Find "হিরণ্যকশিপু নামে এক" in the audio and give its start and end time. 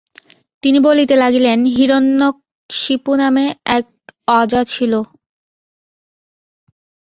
1.75-3.85